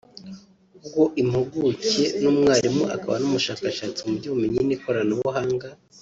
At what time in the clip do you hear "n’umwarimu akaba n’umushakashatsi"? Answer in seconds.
2.21-3.99